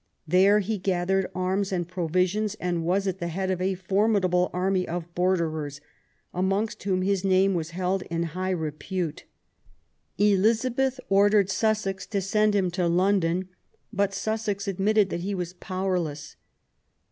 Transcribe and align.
There 0.27 0.61
he 0.61 0.79
gathered 0.79 1.27
arms 1.35 1.71
and 1.71 1.87
provisions, 1.87 2.55
and 2.55 2.83
was 2.83 3.05
at 3.05 3.19
the 3.19 3.27
head 3.27 3.51
of 3.51 3.61
a 3.61 3.75
formidable 3.75 4.49
army 4.51 4.87
of 4.87 5.13
borderers 5.13 5.79
amongst 6.33 6.81
whom 6.81 7.03
his 7.03 7.23
name 7.23 7.53
was 7.53 7.69
held 7.69 8.01
in 8.09 8.23
high 8.33 8.49
repute. 8.49 9.25
Elizabeth 10.17 10.99
ordered 11.07 11.51
Sussex 11.51 12.07
to 12.07 12.19
send 12.19 12.55
him 12.55 12.71
to 12.71 12.87
London; 12.87 13.49
but 13.93 14.11
Sussex 14.11 14.67
ad 14.67 14.79
mitted 14.79 15.11
that 15.11 15.19
he 15.19 15.35
was 15.35 15.53
powerless. 15.53 16.35